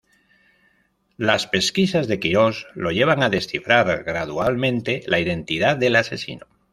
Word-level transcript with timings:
Las 1.15 1.45
pesquisas 1.45 2.07
de 2.07 2.19
Quirós 2.19 2.65
lo 2.73 2.89
llevan 2.89 3.21
a 3.21 3.29
descifrar 3.29 4.03
gradualmente 4.03 5.03
la 5.05 5.19
identidad 5.19 5.77
del 5.77 5.95
asesino. 5.95 6.47